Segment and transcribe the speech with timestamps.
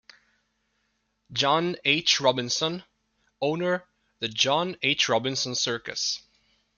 [1.31, 2.19] John H.
[2.19, 2.83] Robinson,
[3.39, 3.85] owner
[4.17, 5.07] the John H.
[5.07, 6.19] Robinson Circus.